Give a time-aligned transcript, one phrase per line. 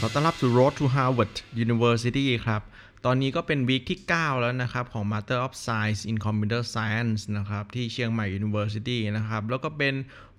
[0.00, 2.62] ขอต้อนรับสู่ Road to Harvard University ครับ
[3.04, 9.94] ตอนนี้ก็เป็นวีคที่ 9 แล้วนะครับ ของ Master of Science in Computer Science นะครับ ที่เชียงใหม่ University นะครับ แล้วก็เป็น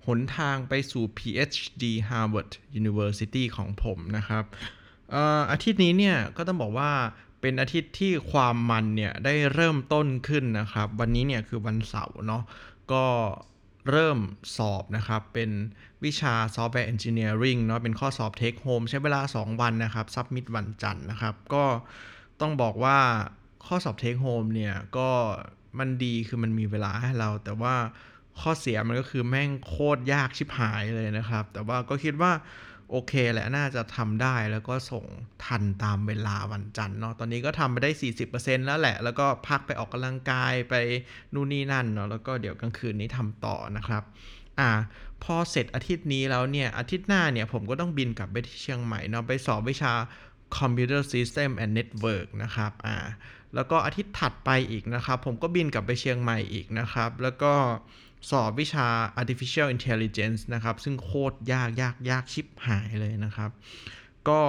[0.06, 2.50] หนทางไปสู่ PhD Harvard
[2.80, 4.44] University ของผมนะครับ
[5.50, 6.92] อาทิตย์นี้เนี่ย ก็ต้องบอกว่า
[7.40, 12.42] เป็นอาทิตย์ที่ความมันเนี่ย ได้เริ่มต้นขึ้นนะครับ วันนี้เนี่ยคือวันเสาร์เนาะ
[12.92, 13.04] ก็
[13.90, 14.18] เริ่ม
[14.56, 15.50] สอบนะครับ เป็น
[16.04, 21.64] วิชา Software Engineering เนาะเป็นข้อสอบ Take Home ใช้เวลา 2 วันนะครับซับมิดวันจันทร์นะครับ ก็
[22.40, 22.98] ต้องบอกว่า
[23.66, 25.10] ข้อสอบ Take Home เนี่ย ก็
[25.78, 27.74] มันดีคือมันมีเวลาให้เรา แต่ว่า
[28.40, 32.32] ข้อเสียมันก็คือแม่งโคตรยากชิบหายเลยนะครับ แต่ว่าก็คิดว่า
[32.90, 35.04] โอเคแหละน่าจะทำได้แล้วก็ส่ง
[35.44, 37.90] ทันตามเวลาวันจันทร์เนาะตอนนี้ก็ทำไปได้
[38.28, 40.74] 40%แล้วแหละ แล้วก็พักไปออกกำลังกายไป
[41.34, 44.02] นู่นนี่นั่นเนาะแล้วก็เดี๋ยวกลางคืนนี้ทำต่อนะครับ
[44.60, 44.70] อ่า
[45.24, 49.92] พอเสร็จอาทิตย์นี้แล้วเนี่ย อาทิตย์หน้าเนี่ยผมก็ต้องบินกลับไปที่เชียงใหม่เนาะไปสอบวิชา
[50.58, 52.96] Computer System and Network นะครับอ่า
[53.54, 57.52] แล้วก็อาทิตย์ถัดไปอีกนะครับ ผมก็บินกลับไปเชียงใหม่อีกนะครับ แล้วก็
[58.30, 58.86] สอบวิชา
[59.20, 63.50] artificial intelligence นะครับ ซึ่งโคตรยากยากยากชิบหายเลยนะครับ
[64.28, 64.40] ก็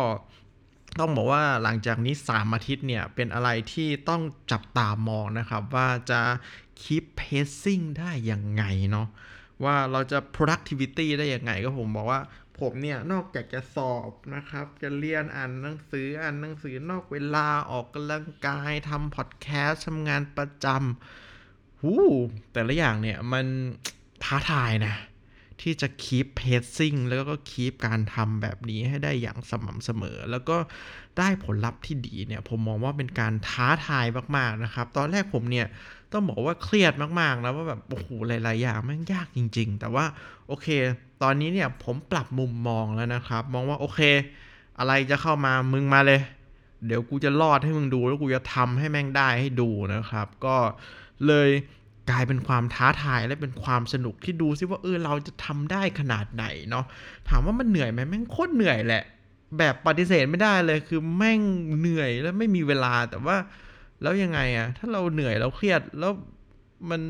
[0.99, 6.21] ต้องบอกว่าหลังจากนี้ 3 อาทิตย์เนี่ย เป็นอะไรที่ต้องจับตามองนะครับ ว่าจะ
[6.81, 9.07] keep pacing ได้ยังไงเนาะ
[9.63, 12.21] ว่าเราจะ productivity ได้ยังไงก็ผมบอกว่า
[12.59, 21.26] ผมเนี่ยนอกจากจะสอบนะครับ จะเรียนอ่านหนังสืออ่านหนังสือนอกเวลาออกกำลังกายทำพอดแคสต์ทำงานประจำ
[21.81, 21.93] หู
[22.53, 23.45] แต่ละอย่างเนี่ยมัน
[24.23, 24.95] ท้าทายนะ
[25.61, 30.57] ที่จะ keep pacing แล้วก็ keep การทำแบบนี้ให้ได้อย่างสม่ำเสมอ แล้วก็
[31.17, 34.05] ได้ผลลัพธ์ที่ดีเนี่ย ผมมองว่าเป็นการท้าทาย
[34.37, 35.67] มากๆนะครับ ตอนแรกผมเนี่ย
[36.11, 40.05] ต้องบอกว่าเครียดมากๆนะว่าแบบโอ้โหหลายๆอย่างม่งยากจริง ๆ แต่ว่า
[40.47, 40.67] โอเค
[41.23, 43.99] ตอนนี้เนี่ยผมปรับมุมมองแล้วนะครับ มองว่าโอเค
[44.79, 46.21] อะไรจะเข้ามามึงมาเลย
[46.85, 50.55] เดี๋ยวกูจะรอดให้มึงดู แล้วกูจะทำให้แม่งได้ให้ดูนะครับ ก็
[51.27, 51.49] เลย
[52.09, 56.85] กลายเป็นความท้าทายและเป็นความสนุกที่ดูซิว่าเออเราจะทำได้ขนาดไหนเนาะ
[57.29, 59.03] ถามว่ามันเหนื่อยไหมแม่งโคตรเหนื่อยแหละ
[59.57, 61.39] แบบปฏิเสธไม่ได้เลยคือแม่ง
[61.79, 63.37] เหนื่อยแล้วไม่มีเวลาแต่ว่า
[64.01, 66.11] แล้วยังไงอะถ้าเราเหนื่อยเราเครียดแล้ว
[66.89, 67.01] มัน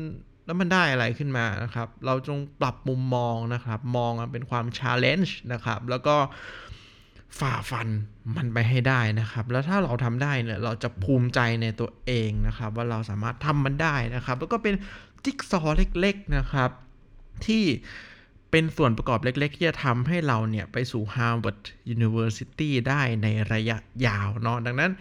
[0.46, 6.16] แล้วมันได้อะไรขึ้นมานะครับ เราจงปรับมุมมองนะครับ มองเป็นความ challenge นะครับ แล้วก็
[7.38, 7.88] ฝ่าฟัน
[8.36, 14.74] มันไปให้ได้นะครับ แล้วถ้าเราทำได้เนี่ยเราจะภูมิใจในตัวเองนะครับ ว่าเราสามารถทำมันได้นะครับ แล้วก็เป็น
[15.24, 16.70] จิ๊กซอว์เล็กๆนะครับ
[17.46, 17.64] ที่
[18.50, 21.60] เป็นส่วนประกอบเล็ก ๆ ที่จะทำให้เราเนี่ยไปสู่ Harvard
[21.94, 24.92] University ได้ในระยะยาวเนาะดังนั้น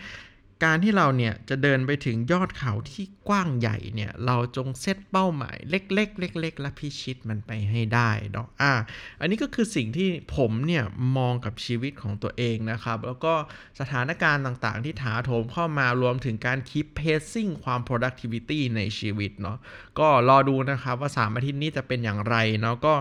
[0.63, 8.73] การที่เราเนี่ยจะเดินไปถึงยอดเขาที่กว้างใหญ่เนี่ยเราจงเซตเป้าหมายเล็ก ๆ เล็ก ๆ และพิชิตมันไปให้ได้เนาะอ่า
[9.19, 10.84] อันนี้ก็คือสิ่งที่ผมเนี่ย
[11.18, 13.34] มองกับชีวิตของตัวเองนะครับ แล้วก็
[13.79, 19.57] สถานการณ์ต่างๆ ที่ถาโถมเข้ามารวมถึงการ keep pacing ความ productivity ในชีวิตเนาะ
[20.00, 22.95] ก็รอดูนะครับว่า 3 อาทิตย์นี้จะเป็นอย่างไรเนาะก็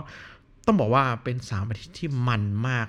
[0.66, 2.86] ต้องบอกว่าเป็น3อาทิตย์ที่มันมาก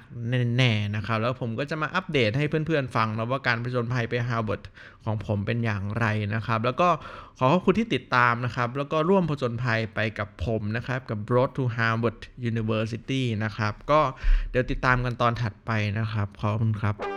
[0.58, 4.62] แน่ๆนะครับ แล้วผมก็จะมาอัปเดตให้เพื่อนๆฟังนะว่าการผจญภัยไปฮาร์วาร์ด
[5.04, 6.06] ของผมเป็นอย่างไร
[6.36, 6.90] นะครับ แล้วก็
[7.38, 14.02] ขอขอบคุณที่ติดตามนะครับ แล้วก็ร่วมผจญภัยไปกับผมนะครับ กับ Road to Harvard University นะครับ ก็
[14.50, 17.17] เดี๋ยวติดตามกันตอนถัดไปนะครับ ขอบคุณครับ